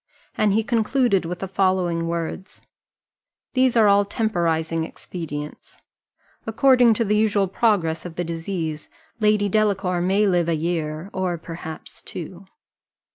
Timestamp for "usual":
7.15-7.47